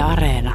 Yle 0.00 0.08
Areena. 0.08 0.54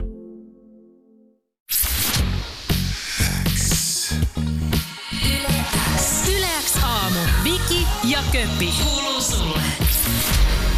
Yleäks 6.37 6.83
aamu. 6.83 7.19
Viki 7.43 7.87
ja 8.03 8.19
Köppi. 8.31 8.73
Kuuluu 8.83 9.21
sulle. 9.21 9.61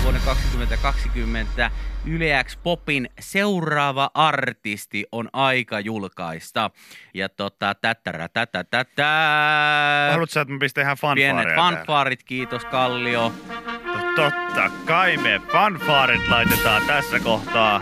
vuonna 0.03 0.19
2020 0.25 1.71
Yle 2.05 2.43
X 2.43 2.57
Popin 2.63 3.09
seuraava 3.19 4.11
artisti 4.13 5.05
on 5.11 5.29
aika 5.33 5.79
julkaista. 5.79 6.71
Ja 7.13 7.29
tota, 7.29 7.75
tättärä, 7.75 8.27
tätä, 8.29 8.63
tätä. 8.63 9.07
Haluatko 10.11 10.33
sä, 10.33 10.41
että 10.41 10.53
mä 10.53 10.59
pistän 10.59 10.81
ihan 10.81 10.97
fanfaaria 10.97 11.33
Pienet 11.33 11.55
fanfaarit, 11.55 12.23
kiitos 12.23 12.65
Kallio. 12.65 13.33
täällä? 13.47 14.13
Totta 14.15 14.71
kai 14.85 15.17
me 15.17 15.41
fanfaarit 15.51 16.27
laitetaan 16.29 16.83
tässä 16.87 17.19
kohtaa. 17.19 17.81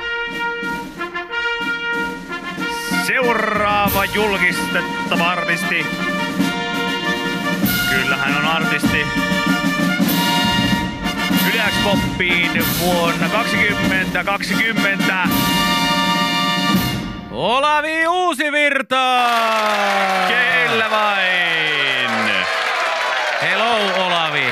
Seuraava 3.07 4.05
julkistettava 4.05 5.29
artisti. 5.31 5.85
Kyllä 7.89 8.15
hän 8.17 8.37
on 8.37 8.45
artisti. 8.45 9.05
Yleäks 11.53 11.75
Poppiin 11.83 12.65
vuonna 12.79 13.29
2020. 13.29 15.13
Olavi 17.31 18.07
Uusivirta! 18.07 19.27
Kyllä 20.27 20.89
vain. 20.91 22.09
Hello 23.41 24.05
Olavi. 24.05 24.43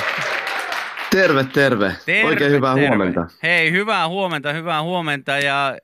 Terve, 1.10 1.44
terve. 1.44 1.96
Terve, 2.06 2.28
Oikein 2.28 2.52
hyvää 2.52 2.74
terve. 2.76 2.88
huomenta. 2.88 3.26
Hei, 3.44 3.72
hyvää 3.72 4.08
huomenta, 4.08 4.54
hyvää 4.54 4.82
huomenta 4.82 5.32
ja 5.32 5.78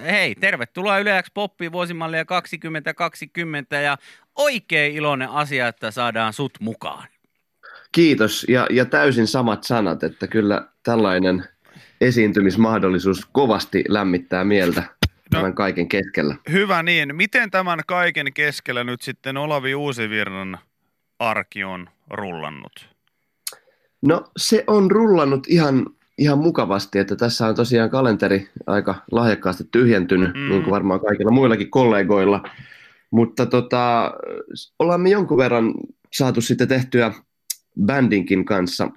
hei, 0.00 0.34
tervetuloa 0.34 0.98
Yle 0.98 1.22
X 1.22 1.30
Poppiin 1.34 1.72
vuosimallia 1.72 2.24
2020 2.24 3.76
ja 3.76 3.98
oikein 4.36 4.94
iloinen 4.94 5.28
asia, 5.28 5.68
että 5.68 5.90
saadaan 5.90 6.32
sut 6.32 6.52
mukaan. 6.60 7.08
Kiitos 7.92 8.46
ja, 8.48 8.66
ja 8.70 8.84
täysin 8.84 9.26
samat 9.26 9.64
sanat, 9.64 10.02
että 10.02 10.26
kyllä 10.26 10.68
tällainen 10.82 11.44
esiintymismahdollisuus 12.00 13.26
kovasti 13.32 13.84
lämmittää 13.88 14.44
mieltä 14.44 14.82
tämän 15.30 15.54
kaiken 15.54 15.88
keskellä. 15.88 16.36
Hyvä 16.50 16.82
niin. 16.82 17.16
Miten 17.16 17.50
tämän 17.50 17.80
kaiken 17.86 18.32
keskellä 18.32 18.84
nyt 18.84 19.02
sitten 19.02 19.36
Olavi 19.36 19.74
Uusivirran 19.74 20.58
arki 21.18 21.64
on 21.64 21.88
rullannut? 22.10 22.88
No 24.02 24.24
se 24.36 24.64
on 24.66 24.90
rullannut 24.90 25.46
ihan, 25.48 25.86
ihan 26.22 26.38
mukavasti, 26.38 26.98
että 26.98 27.16
tässä 27.16 27.46
on 27.46 27.54
tosiaan 27.54 27.90
kalenteri 27.90 28.48
aika 28.66 28.94
lahjakkaasti 29.10 29.64
tyhjentynyt, 29.70 30.34
Mm. 30.34 30.48
niin 30.48 30.62
kuin 30.62 30.70
varmaan 30.70 31.00
kaikilla 31.00 31.30
muillakin 31.30 31.70
kollegoilla. 31.70 32.42
Mutta 33.10 33.46
tota, 33.46 34.12
ollaan 34.78 35.00
me 35.00 35.10
jonkun 35.10 35.38
verran 35.38 35.74
saatu 36.12 36.40
sitten 36.40 36.68
tehtyä 36.68 37.12
bändinkin 37.84 38.44
kanssa 38.44 38.90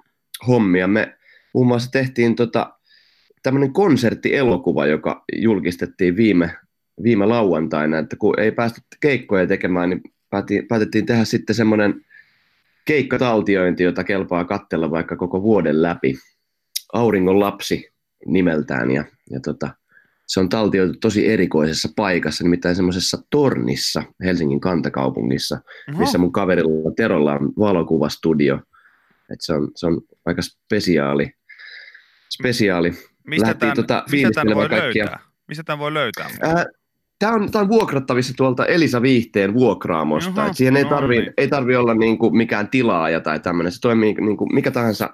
hommia. 0.46 0.88
Me 0.88 1.16
muun 1.54 1.66
muassa 1.66 1.90
tehtiin 1.90 2.36
tota, 2.36 2.72
tämmöinen 3.42 3.72
konserttielokuva, 3.72 4.86
joka 4.86 5.24
julkistettiin 5.36 6.16
viime, 6.16 6.56
viime 7.02 7.26
lauantaina, 7.26 7.98
että 7.98 8.16
kun 8.16 8.40
ei 8.40 8.52
päästy 8.52 8.80
keikkoja 9.00 9.46
tekemään, 9.46 9.90
niin 9.90 10.02
päätettiin, 10.30 10.66
päätettiin 10.68 11.06
tehdä 11.06 11.24
sitten 11.24 11.56
semmoinen 11.56 12.04
keikkataltiointi, 12.84 13.82
jota 13.82 14.04
kelpaa 14.04 14.44
katsella 14.44 14.90
vaikka 14.90 15.16
koko 15.16 15.42
vuoden 15.42 15.82
läpi. 15.82 16.14
Auringon 16.92 17.40
lapsi 17.40 17.90
nimeltään 18.26 18.90
ja, 18.90 19.04
ja 19.30 19.40
tota, 19.40 19.70
se 20.26 20.40
on 20.40 20.48
taltioitu 20.48 20.98
tosi 21.00 21.28
erikoisessa 21.28 21.88
paikassa, 21.96 22.44
nimittäin 22.44 22.76
semmoisessa 22.76 23.18
tornissa 23.30 24.02
Helsingin 24.24 24.60
kantakaupungissa, 24.60 25.58
missä 25.98 26.18
mun 26.18 26.32
kaverilla 26.32 26.90
Terolla 26.96 27.32
on 27.32 27.52
valokuvastudio. 27.58 28.60
Et 29.32 29.40
se, 29.40 29.54
on, 29.54 29.68
se 29.74 29.86
on 29.86 30.00
aika 30.26 30.42
spesiaali. 30.42 31.30
spesiaali. 32.30 32.92
Mistä 33.26 33.54
tämän, 33.54 33.76
tota 33.76 34.04
mistä 34.12 34.30
tämän 34.34 34.54
voi 34.54 34.68
kaikkia. 34.68 35.04
löytää? 35.04 35.20
Mistä 35.48 35.62
tämän 35.62 35.78
voi 35.78 35.94
löytää? 35.94 36.30
Tämä 37.18 37.32
on, 37.32 37.50
tää 37.50 37.62
on 37.62 37.68
vuokrattavissa 37.68 38.34
tuolta 38.36 38.66
Elisa 38.66 39.02
Viihteen 39.02 39.54
vuokraamosta. 39.54 40.46
Et 40.46 40.56
siihen 40.56 40.76
ei 40.76 40.84
no 40.84 40.90
tarvi, 40.90 41.18
niin. 41.18 41.32
ei 41.36 41.48
tarvi 41.48 41.76
olla 41.76 41.94
niinku 41.94 42.30
mikään 42.30 42.68
tilaaja 42.68 43.20
tai 43.20 43.40
tämmöinen. 43.40 43.72
Se 43.72 43.80
toimii 43.80 44.14
niinku 44.14 44.46
mikä 44.46 44.70
tahansa, 44.70 45.10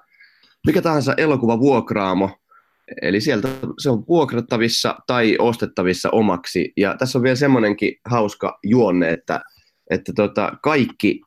mikä 0.66 0.82
tahansa 0.82 1.14
elokuva 1.16 1.60
vuokraamo. 1.60 2.38
Eli 3.02 3.20
sieltä 3.20 3.48
se 3.78 3.90
on 3.90 4.04
vuokrattavissa 4.08 4.96
tai 5.06 5.36
ostettavissa 5.38 6.10
omaksi. 6.10 6.72
Ja 6.76 6.96
tässä 6.98 7.18
on 7.18 7.22
vielä 7.22 7.36
semmoinenkin 7.36 7.94
hauska 8.04 8.58
juonne, 8.64 9.10
että, 9.10 9.40
että 9.90 10.12
tota, 10.16 10.52
kaikki 10.62 11.20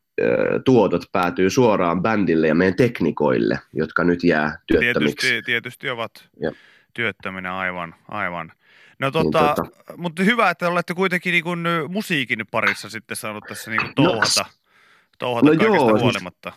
tuotot 0.66 1.04
päätyy 1.12 1.50
suoraan 1.50 2.02
bändille 2.02 2.48
ja 2.48 2.56
meidän 2.56 2.76
teknikoille, 2.76 3.60
jotka 3.74 4.04
nyt 4.04 4.24
jää 4.24 4.58
työttömiksi. 4.68 5.28
Tietysti, 5.28 5.46
tietysti 5.46 5.90
ovat 5.90 6.12
Joo. 6.40 6.54
työttöminä 6.94 7.58
aivan, 7.58 7.96
aivan. 8.08 8.52
No 9.00 9.08
Niin, 9.08 9.14
tota, 9.14 9.54
tota. 9.56 9.66
mutta 9.98 10.24
hyvä, 10.24 10.50
että 10.50 10.68
olette 10.70 10.94
kuitenkin 10.94 11.32
niin 11.32 11.44
kuin 11.44 11.60
musiikin 11.90 12.40
parissa 12.52 12.90
sitten 12.90 13.18
saanut 13.18 13.44
tässä 13.48 13.72
niin 13.72 13.82
kuin 13.82 13.94
No, 13.98 14.12
touhata, 14.12 14.46
touhata 15.20 15.46
no 15.46 15.52
kaikesta 15.52 15.76
joo, 15.76 15.90
siis- 15.90 16.02
huolimatta. 16.02 16.54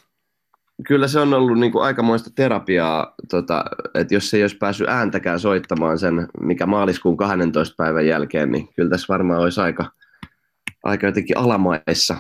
Kyllä 0.87 1.09
se 1.09 1.21
on 1.21 1.35
ollut 1.35 1.59
niin 1.59 1.73
kuin 1.73 1.85
aikamoista 1.85 2.31
terapiaa, 2.35 3.15
tota, 3.31 3.65
että 3.95 4.15
jos 4.15 4.35
ei 4.35 4.43
olisi 4.43 4.57
päässyt 4.57 4.89
ääntäkään 4.89 5.41
soittamaan 5.41 5.99
sen, 5.99 6.29
mikä 6.41 6.67
maaliskuun 6.67 7.17
12 7.17 7.75
päivän 7.77 8.07
jälkeen, 8.07 8.53
niin 8.53 8.69
kyllä 8.77 8.91
tässä 8.91 9.07
varmaan 9.09 9.41
olisi 9.41 9.61
aika, 9.61 9.93
aika 10.85 11.07
jotenkin 11.07 11.39
alamaissa 11.39 12.17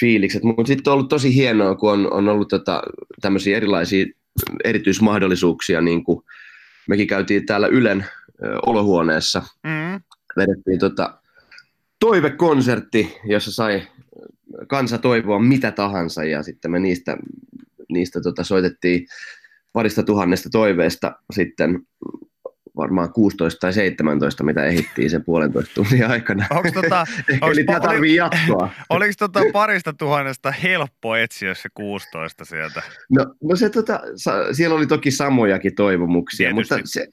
fiilikset. 0.00 0.42
Mutta 0.42 0.66
sitten 0.66 0.90
on 0.90 0.94
ollut 0.94 1.08
tosi 1.08 1.34
hienoa, 1.34 1.74
kun 1.74 1.92
on, 1.92 2.12
on 2.12 2.28
ollut 2.28 2.48
tota, 2.48 2.82
tämmöisiä 3.20 3.56
erilaisia 3.56 4.06
erityismahdollisuuksia, 4.64 5.80
niin 5.80 6.04
kuin 6.04 6.22
mekin 6.88 7.06
käytiin 7.06 7.46
täällä 7.46 7.66
Ylen 7.66 8.06
ö, 8.44 8.58
olohuoneessa, 8.66 9.42
Mm. 9.62 10.00
vedettiin 10.36 10.78
tota 10.78 11.18
toivekonsertti, 12.00 13.18
jossa 13.24 13.52
sai 13.52 13.82
kansa 14.68 14.98
toivoa 14.98 15.38
mitä 15.38 15.70
tahansa 15.70 16.24
ja 16.24 16.42
sitten 16.42 16.70
me 16.70 16.78
niistä, 16.80 17.16
niistä 17.88 18.20
tota 18.20 18.44
soitettiin 18.44 19.06
parista 19.72 20.02
tuhannesta 20.02 20.50
toiveesta 20.50 21.12
sitten 21.32 21.86
varmaan 22.76 23.12
16 23.12 23.60
tai 23.60 23.72
17, 23.72 24.44
mitä 24.44 24.64
ehittiin 24.64 25.10
sen 25.10 25.24
puolentoista 25.24 25.74
tunnin 25.74 26.06
aikana. 26.06 26.46
Onko 26.50 26.68
tota, 26.74 27.00
onks, 27.42 27.58
Eli 27.58 27.64
tämä 27.64 27.78
oli, 27.78 27.86
tarvii 27.86 28.14
jatkoa. 28.14 28.70
oliko 28.90 29.12
tota 29.18 29.40
parista 29.52 29.92
tuhannesta 29.92 30.50
helppo 30.50 31.16
etsiä 31.16 31.54
se 31.54 31.68
16 31.74 32.44
sieltä? 32.44 32.82
No, 33.10 33.34
no 33.42 33.56
se, 33.56 33.70
tota, 33.70 34.00
sa, 34.16 34.54
siellä 34.54 34.76
oli 34.76 34.86
toki 34.86 35.10
samojakin 35.10 35.74
toivomuksia, 35.74 36.50
Tietysti. 36.50 36.74
mutta 36.74 36.90
se, 36.90 37.08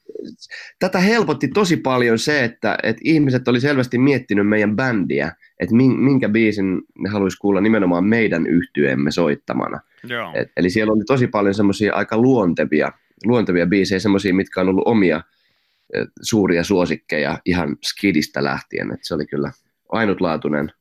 tätä 0.79 0.99
helpotti 0.99 1.47
tosi 1.47 1.77
paljon 1.77 2.19
se, 2.19 2.43
että, 2.43 2.77
että 2.83 3.01
ihmiset 3.03 3.47
oli 3.47 3.59
selvästi 3.59 3.97
miettinyt 3.97 4.47
meidän 4.47 4.75
bändiä, 4.75 5.31
että 5.59 5.75
min- 5.75 5.99
minkä 5.99 6.29
biisin 6.29 6.81
ne 6.99 7.09
haluaisi 7.09 7.37
kuulla 7.37 7.61
nimenomaan 7.61 8.03
meidän 8.03 8.47
yhtyeemme 8.47 9.11
soittamana. 9.11 9.79
Joo. 10.03 10.31
Et, 10.33 10.51
eli 10.57 10.69
siellä 10.69 10.93
oli 10.93 11.03
tosi 11.07 11.27
paljon 11.27 11.53
semmoisia 11.53 11.93
aika 11.93 12.17
luontevia, 12.17 12.91
luontevia 13.25 13.67
biisejä, 13.67 13.99
semmoisia, 13.99 14.33
mitkä 14.33 14.61
on 14.61 14.69
ollut 14.69 14.87
omia 14.87 15.21
suuria 16.21 16.63
suosikkeja 16.63 17.39
ihan 17.45 17.77
skidistä 17.83 18.43
lähtien. 18.43 18.93
Et 18.93 18.99
se 19.01 19.13
oli 19.13 19.25
kyllä 19.25 19.51
ainutlaatuinen. 19.91 20.71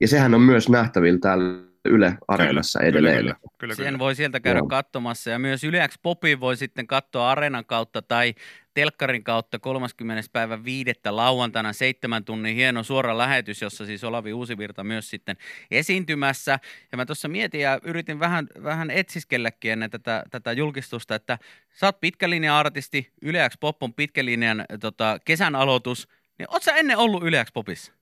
Ja 0.00 0.08
sehän 0.08 0.34
on 0.34 0.40
myös 0.40 0.68
nähtävillä 0.68 1.18
täällä 1.18 1.66
Yle 1.86 2.18
Areenassa 2.28 2.78
Kyllä, 2.78 2.88
edelleen. 2.88 3.16
Kyllä, 3.16 3.34
kyllä, 3.34 3.74
kyllä. 3.74 3.74
Sen 3.74 3.98
voi 3.98 4.14
sieltä 4.14 4.40
käydä 4.40 4.58
Joo. 4.58 4.68
katsomassa 4.68 5.30
ja 5.30 5.38
myös 5.38 5.64
Yle 5.64 5.88
X 5.88 5.98
Popin 6.02 6.40
voi 6.40 6.56
sitten 6.56 6.86
katsoa 6.86 7.30
Areenan 7.30 7.64
kautta 7.64 8.02
tai 8.02 8.34
Telkkarin 8.74 9.24
kautta 9.24 9.58
30. 9.58 10.22
päivä 10.32 10.64
viidettä 10.64 11.16
lauantaina 11.16 11.72
seitsemän 11.72 12.24
tunnin 12.24 12.54
hieno 12.54 12.82
suora 12.82 13.18
lähetys, 13.18 13.62
jossa 13.62 13.86
siis 13.86 14.04
Olavi 14.04 14.32
Uusivirta 14.32 14.84
myös 14.84 15.10
sitten 15.10 15.36
esiintymässä. 15.70 16.58
Ja 16.92 16.96
mä 16.96 17.06
tuossa 17.06 17.28
mietin 17.28 17.60
ja 17.60 17.80
yritin 17.82 18.20
vähän, 18.20 18.46
vähän 18.62 18.90
etsiskelläkin 18.90 19.72
ennen 19.72 19.90
tätä, 19.90 20.22
tätä 20.30 20.52
julkistusta, 20.52 21.14
että 21.14 21.38
sä 21.74 21.86
oot 21.86 22.00
pitkälinja-artisti, 22.00 23.12
Yle 23.22 23.48
X 23.50 23.54
Pop 23.60 23.82
on 23.82 23.94
pitkälinjan 23.94 24.64
tota, 24.80 25.18
kesän 25.24 25.54
aloitus, 25.54 26.08
niin 26.38 26.46
oot 26.50 26.62
sä 26.62 26.76
ennen 26.76 26.98
ollut 26.98 27.22
Yle 27.22 27.44
X 27.44 27.52
Popissa? 27.52 27.92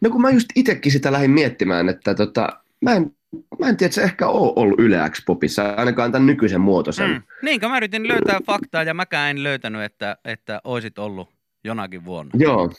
No 0.00 0.10
kun 0.10 0.22
mä 0.22 0.30
just 0.30 0.46
itsekin 0.54 0.92
sitä 0.92 1.12
lähdin 1.12 1.30
miettimään, 1.30 1.88
että 1.88 2.14
tota, 2.14 2.48
mä, 2.80 2.94
en, 2.94 3.12
mä 3.58 3.68
en 3.68 3.76
tiedä, 3.76 3.88
että 3.88 3.94
se 3.94 4.02
ehkä 4.02 4.28
ole 4.28 4.52
ollut 4.56 4.80
Yle 4.80 4.96
X-popissa, 5.10 5.74
ainakaan 5.76 6.12
tämän 6.12 6.26
nykyisen 6.26 6.60
muotoisen. 6.60 7.10
Mm. 7.10 7.22
Niinkö 7.42 7.68
mä 7.68 7.76
yritin 7.76 8.08
löytää 8.08 8.40
faktaa 8.46 8.82
ja 8.82 8.94
mäkään 8.94 9.30
en 9.30 9.42
löytänyt, 9.42 9.82
että, 9.82 10.16
että 10.24 10.60
oisit 10.64 10.98
ollut 10.98 11.28
jonakin 11.64 12.04
vuonna. 12.04 12.30
Joo. 12.34 12.72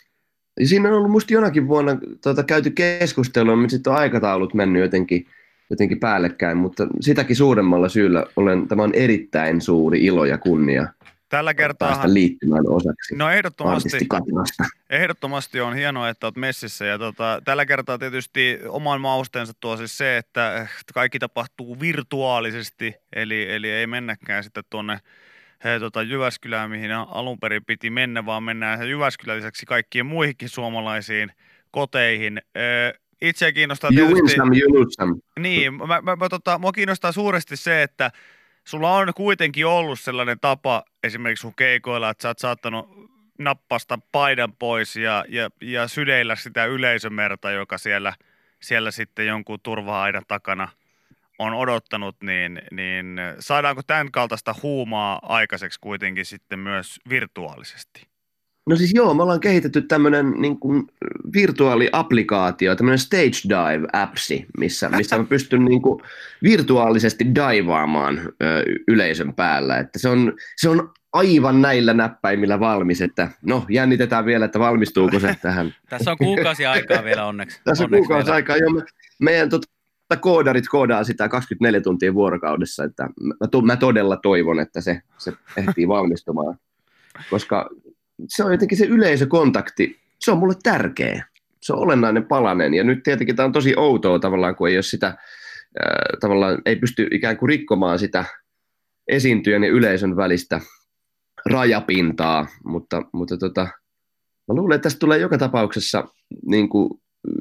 Ja 0.60 0.68
siinä 0.68 0.90
on 0.90 0.96
ollut 0.96 1.12
musta 1.12 1.34
jonakin 1.34 1.68
vuonna 1.68 1.98
tota, 2.24 2.44
käyty 2.44 2.70
keskustelua, 2.70 3.56
mutta 3.56 3.72
sitten 3.72 3.94
on 3.94 4.00
aikataulut 4.00 4.54
mennyt 4.54 4.82
jotenkin, 4.82 5.25
jotenkin 5.70 6.00
päällekkäin, 6.00 6.58
mutta 6.58 6.88
sitäkin 7.00 7.36
suuremmalla 7.36 7.90
syyllä 7.90 8.25
olen, 8.36 8.68
tämä 8.68 8.84
on 8.84 8.94
erittäin 8.94 9.62
suuri 9.62 10.06
ilo 10.06 10.25
ja 10.25 10.38
kunnia 10.38 10.88
Tällä 11.30 11.54
kertaa 11.54 11.90
päästä 11.90 12.14
liittymään 12.14 12.64
osaksi 12.68 13.16
No 13.16 13.30
ehdottomasti, 13.30 13.98
ehdottomasti 14.90 15.62
on 15.62 15.76
hienoa, 15.76 16.10
että 16.10 16.28
olet 16.28 16.36
messissä 16.36 16.86
ja 16.86 16.98
tota, 16.98 17.42
tällä 17.46 17.66
kertaa 17.66 17.98
tietysti 17.98 18.60
oman 18.68 19.02
mausteensa 19.02 19.54
tuo 19.60 19.78
siis 19.78 19.98
se, 19.98 20.18
että 20.18 20.68
kaikki 20.94 21.20
tapahtuu 21.20 21.80
virtuaalisesti, 21.80 22.96
eli, 23.14 23.52
eli 23.52 23.72
ei 23.72 23.88
mennäkään 23.88 24.44
sitten 24.44 24.64
tuonne 24.70 25.00
he, 25.64 25.80
tota, 25.80 26.02
Jyväskylään, 26.02 26.70
mihin 26.70 26.92
alun 26.92 27.40
perin 27.40 27.66
piti 27.66 27.90
mennä, 27.90 28.25
vaan 28.25 28.44
mennään 28.44 28.90
Jyväskylän 28.90 29.38
lisäksi 29.38 29.66
kaikkien 29.66 30.06
muihinkin 30.06 30.50
suomalaisiin 30.50 31.32
koteihin. 31.72 32.42
Ö, 32.58 33.00
itse 33.22 33.52
kiinnostaa 33.52 33.90
You 33.94 34.06
win 34.08 34.16
tietysti... 34.16 34.38
some, 34.38 34.58
you 34.58 34.80
lose 34.80 34.92
some. 34.92 35.16
Niin, 35.40 35.74
mä, 35.74 36.02
mä, 36.02 36.16
mä, 36.16 36.30
tota, 36.30 36.58
mua 36.58 36.72
kiinnostaa 36.72 37.12
suuresti 37.12 37.58
se, 37.58 37.84
että 37.84 38.12
sulla 38.69 38.95
on 38.95 39.13
kuitenkin 39.16 39.66
ollut 39.66 40.00
sellainen 40.00 40.39
tapa 40.39 40.83
esimerkiksi 41.04 41.42
sun 41.42 41.56
keikoilla, 41.56 42.10
että 42.10 42.21
sä 42.21 42.27
oot 42.27 42.39
saattanut 42.39 43.10
nappasta 43.38 44.00
paidan 44.12 44.54
pois 44.54 44.95
ja, 44.95 45.25
ja, 45.27 45.50
ja 45.62 45.88
sydeillä 45.88 46.36
sitä 46.36 46.66
yleisömerta, 46.66 47.51
joka 47.51 47.77
siellä, 47.77 48.13
siellä 48.60 48.92
sitten 48.92 49.27
jonkun 49.27 49.60
turva-aidan 49.63 50.24
takana 50.27 50.68
on 51.39 51.54
odottanut, 51.54 52.16
niin, 52.21 52.62
niin 52.71 53.18
saadaanko 53.39 53.81
tämän 53.88 54.12
kaltaista 54.12 54.56
huumaa 54.63 55.19
aikaiseksi 55.24 55.80
kuitenkin 55.80 56.25
sitten 56.25 56.60
myös 56.60 57.00
virtuaalisesti? 57.10 58.09
No 58.69 58.75
siis 58.75 58.94
joo, 58.94 59.13
me 59.13 59.24
ollaan 59.24 59.39
kehitetty 59.39 59.81
tämmöinen 59.81 60.31
niin 60.31 60.60
kuin 60.60 60.88
virtuaaliaplikaatio, 61.33 62.75
tämmöinen 62.75 63.00
Stage 63.00 63.50
Dive-appsi, 63.50 64.45
missä, 64.57 64.89
missä 64.89 65.18
mä 65.18 65.24
pystyn 65.24 65.66
niin 65.66 65.81
kuin 65.81 66.01
virtuaalisesti 66.44 67.36
daivaamaan 67.36 68.19
ö, 68.19 68.63
yleisön 68.88 69.33
päällä. 69.33 69.77
Että 69.77 70.00
se, 70.00 70.10
on, 70.10 70.33
se 70.56 70.69
on 70.69 70.94
aivan 71.13 71.62
näillä 71.62 71.94
näppäimillä 71.94 72.60
valmis, 72.60 73.01
että 73.01 73.30
no 73.42 73.66
jännitetään 73.69 74.25
vielä, 74.25 74.45
että 74.45 74.60
valmistuuko 74.60 75.19
se 75.19 75.36
tähän. 75.42 75.75
Tässä 75.89 76.12
on 76.12 76.18
kuukausi 76.18 76.65
aikaa 76.65 77.04
vielä 77.04 77.25
onneksi. 77.25 77.60
Tässä 77.63 77.83
on 77.83 77.86
onneksi 77.86 78.07
kuukausi 78.07 78.25
vielä. 78.25 78.36
aikaa 78.36 78.57
jo. 78.57 78.69
Me, 78.69 78.81
meidän 79.19 79.50
tota, 79.50 79.68
koodarit 80.19 80.68
koodaa 80.68 81.04
sitä 81.04 81.30
24 81.30 81.81
tuntia 81.81 82.13
vuorokaudessa, 82.13 82.83
että 82.83 83.04
mä, 83.04 83.36
mä 83.63 83.75
todella 83.75 84.18
toivon, 84.18 84.60
että 84.60 84.81
se, 84.81 85.01
se 85.18 85.33
ehtii 85.57 85.88
valmistumaan, 85.88 86.57
koska 87.30 87.69
se 88.27 88.44
on 88.44 88.51
jotenkin 88.51 88.77
se 88.77 88.86
yleisökontakti, 88.86 90.00
se 90.19 90.31
on 90.31 90.38
mulle 90.38 90.56
tärkeä. 90.63 91.25
Se 91.62 91.74
on 91.74 91.80
olennainen 91.80 92.25
palanen. 92.25 92.74
Ja 92.74 92.83
nyt 92.83 93.04
tietenkin 93.04 93.36
tämä 93.36 93.45
on 93.45 93.51
tosi 93.51 93.74
outoa 93.77 94.19
tavallaan, 94.19 94.56
kun 94.56 94.69
ei 94.69 94.77
ole 94.77 94.83
sitä, 94.83 95.07
äh, 95.07 95.16
tavallaan 96.19 96.62
ei 96.66 96.75
pysty 96.75 97.07
ikään 97.12 97.38
kuin 97.38 97.50
rikkomaan 97.50 98.00
sitä 98.00 98.25
esiintyjän 99.07 99.63
ja 99.63 99.69
yleisön 99.69 100.16
välistä 100.16 100.62
rajapintaa, 101.45 102.48
mutta, 102.63 103.01
mutta 103.13 103.38
tota, 103.38 103.62
mä 104.48 104.56
luulen, 104.56 104.75
että 104.75 104.83
tästä 104.83 105.00
tulee 105.00 105.18
joka 105.18 105.38
tapauksessa 105.38 106.04
niin 106.45 106.69
kuin 106.69 106.89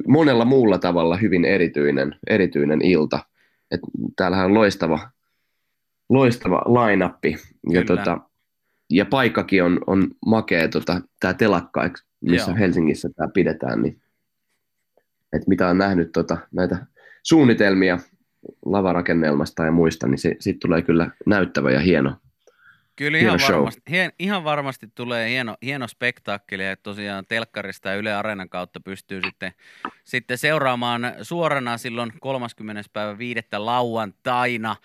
monella 0.08 0.44
muulla 0.44 0.78
tavalla 0.78 1.16
hyvin 1.16 1.44
erityinen, 1.44 2.14
erityinen 2.26 2.82
ilta. 2.82 3.24
Et 3.70 3.81
täällähän 4.16 4.46
on 4.46 4.54
loistava, 4.54 5.10
loistava 6.08 6.58
line-appi 6.58 7.36
ja, 7.70 7.84
tota, 7.84 8.20
ja 8.90 9.05
paikkakin 9.05 9.64
on, 9.64 9.81
on 9.87 10.08
makea 10.26 10.69
tota, 10.69 11.00
tämä 11.20 11.35
telakka, 11.35 11.90
missä 12.20 12.50
Joo. 12.50 12.58
Helsingissä 12.58 13.08
tämä 13.17 13.29
pidetään, 13.35 13.82
niin 13.82 14.00
et 15.32 15.46
mitä 15.46 15.69
on 15.69 15.79
nähnyt 15.79 16.12
tota, 16.12 16.38
näitä 16.52 16.87
suunnitelmia 17.23 17.99
lavarakennelmasta 18.64 19.64
ja 19.64 19.73
muista, 19.73 20.06
niin 20.06 20.19
se, 20.19 20.37
siitä 20.40 20.58
tulee 20.61 20.82
kyllä 20.82 21.11
näyttävä 21.26 21.70
ja 21.70 21.81
hieno. 21.81 22.17
Kyllä 22.96 23.19
Hieno 23.19 23.35
ihan 23.35 23.40
show. 23.40 23.56
varmasti, 23.56 23.82
hien, 23.90 24.12
ihan 24.19 24.44
varmasti 24.44 24.88
tulee 24.94 25.31
hieno, 25.31 25.56
hieno 25.62 25.88
spektaakkeli 25.88 26.64
ja 26.64 26.76
tosiaan 26.76 27.25
telkkarista 27.29 27.88
ja 27.88 27.96
Yle 27.96 28.14
Areenan 28.14 28.49
kautta 28.49 28.81
pystyy 28.81 29.20
sitten, 29.25 29.52
sitten 30.05 30.38
seuraamaan 30.38 31.14
suorana 31.23 31.79
silloin 31.79 32.12
30. 32.20 32.82
päivä 32.93 33.19
5. 33.19 33.41
lauantaina 33.56 34.76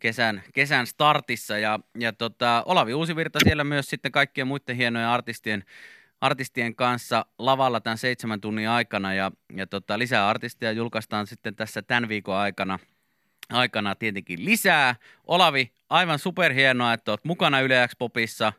kesän, 0.00 0.42
kesän 0.54 0.86
startissa 0.86 1.58
ja, 1.58 1.80
ja 1.98 2.12
tota, 2.12 2.62
Olavi 2.66 2.94
Uusivirta 2.94 3.38
siellä 3.44 3.64
myös 3.64 3.90
sitten 3.90 4.12
kaikkien 4.12 4.46
muiden 4.46 4.76
hienojen 4.76 5.08
artistien, 5.08 5.64
artistien 6.20 6.74
kanssa 6.74 7.26
lavalla 7.38 7.80
tämän 7.80 7.98
seitsemän 7.98 8.40
tunnin 8.40 8.68
aikana 8.68 9.14
ja, 9.14 9.32
ja 9.56 9.66
tota, 9.66 9.98
lisää 9.98 10.28
artisteja 10.28 10.72
julkaistaan 10.72 11.26
sitten 11.26 11.56
tässä 11.56 11.82
tämän 11.82 12.08
viikon 12.08 12.36
aikana 12.36 12.78
aikana 13.52 13.94
tietenkin 13.94 14.44
lisää. 14.44 14.96
Olavi, 15.26 15.72
aivan 15.90 16.18
superhienoa, 16.18 16.92
että 16.92 17.12
olet 17.12 17.24
mukana 17.24 17.60
Yle 17.60 17.88
X 17.88 17.92
Popissa. 17.98 18.52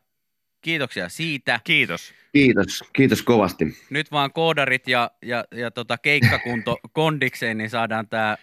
Kiitoksia 0.62 1.10
siitä. 1.10 1.60
Kiitos. 1.64 2.14
Kiitos, 2.34 2.84
kiitos 2.94 3.22
kovasti. 3.22 3.78
Nyt 3.90 4.12
vaan 4.12 4.34
koodarit 4.34 4.88
ja, 4.88 5.12
ja, 5.22 5.44
ja 5.52 5.72
tota 5.72 5.98
keikkakunto 5.98 6.78
kondikseen, 6.94 7.58
niin 7.58 7.70
saadaan 7.70 8.08
tämä 8.08 8.38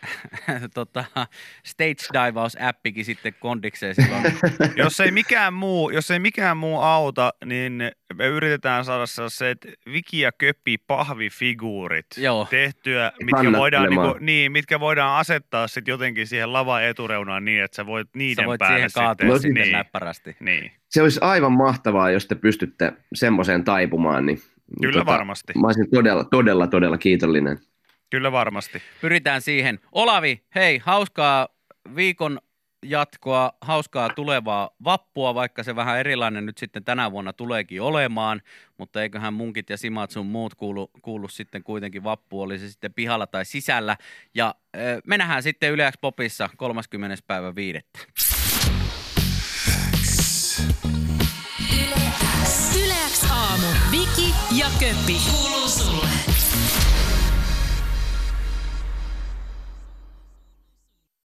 tota, 0.75 1.05
stage 1.67 2.03
divaus-appikin 2.13 3.05
sitten 3.05 3.35
kondikseen 3.41 3.95
silloin. 3.95 4.25
jos 4.77 5.01
ei 5.01 5.11
mikään 5.11 5.55
muu, 5.55 5.91
jos 5.91 6.11
ei 6.11 6.19
mikään 6.19 6.57
muu 6.57 6.81
auta, 6.81 7.33
niin 7.45 7.83
me 8.15 8.27
yritetään 8.27 8.85
saada 8.85 9.07
sellaiset 9.07 9.67
Viki 9.93 10.21
ja 10.21 10.33
Köppi 10.33 10.79
pahvifiguurit 10.87 12.07
Joo. 12.17 12.47
tehtyä, 12.51 13.13
mitkä 13.23 13.59
voidaan, 13.59 13.91
niinku, 13.91 14.17
niin, 14.21 14.53
mitkä 14.53 14.81
voidaan 14.81 15.19
asettaa 15.21 15.69
sitten 15.69 15.93
jotenkin 15.93 16.27
siihen 16.27 16.53
lavan 16.53 16.85
etureunaan 16.85 17.45
niin, 17.45 17.63
että 17.63 17.77
sä 17.77 17.87
voit 17.87 18.09
niiden 18.15 18.43
Sä 18.43 18.47
voit 18.47 18.59
päälle 18.59 18.89
siihen 18.89 18.91
sitten. 18.91 19.29
No 19.29 19.39
sitten 19.39 19.63
niin, 19.63 19.73
näppärästi. 19.73 20.37
niin. 20.41 20.73
Se 20.89 21.03
olisi 21.03 21.21
aivan 21.23 21.53
mahtavaa, 21.53 22.11
jos 22.11 22.27
te 22.27 22.35
pystytte 22.35 22.93
semmoiseen 23.15 23.65
taipumaan. 23.65 24.27
Niin, 24.27 24.39
Kyllä 24.81 25.07
varmasti. 25.07 25.53
Mä 25.61 25.67
olisin 25.67 25.91
todella, 25.91 26.25
todella, 26.25 26.67
todella 26.67 26.99
kiitollinen. 26.99 27.59
Kyllä 28.11 28.33
varmasti. 28.33 28.83
Pyritään 29.01 29.43
siihen. 29.43 29.79
Olavi, 29.93 30.41
hei, 30.55 30.79
hauskaa 30.79 31.49
viikon 31.97 32.39
jatkoa, 32.83 33.53
hauskaa 33.61 34.09
tulevaa 34.09 34.71
vappua, 34.85 35.35
vaikka 35.35 35.63
se 35.63 35.77
vähän 35.77 35.99
erilainen 35.99 36.47
nyt 36.47 36.59
sitten 36.59 36.85
tänä 36.85 37.11
vuonna 37.11 37.33
tuleekin 37.33 37.83
olemaan, 37.83 38.43
mutta 38.79 39.03
eiköhän 39.03 39.35
munkit 39.35 39.71
ja 39.71 39.77
simat 39.77 40.11
sun 40.11 40.27
muut 40.27 40.55
kuulu, 40.55 40.91
kuulu 41.03 41.29
sitten 41.29 41.63
kuitenkin 41.63 42.05
vappu, 42.05 42.43
oli 42.43 42.59
se 42.59 42.69
sitten 42.69 42.95
pihalla 42.95 43.27
tai 43.27 43.45
sisällä. 43.45 43.97
Ja 44.35 44.55
äh, 44.77 44.83
me 45.07 45.19
nähdään 45.19 45.43
sitten 45.43 45.73
Yle 45.73 45.91
Popissa 46.01 46.51
30. 46.57 47.17
päivä 47.27 47.55
viidettä. 47.55 47.99
Yle 52.85 52.95
X 53.13 53.31
aamu. 53.31 53.67
Viki 53.91 54.35
ja 54.53 54.67
Köppi. 54.81 55.17